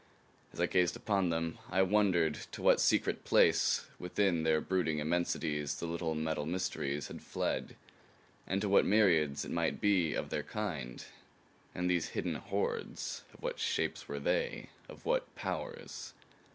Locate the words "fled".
7.21-7.75